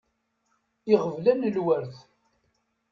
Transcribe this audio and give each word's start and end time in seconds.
Iɣeblan 0.93 1.39
n 1.51 1.51
lwert. 1.55 1.95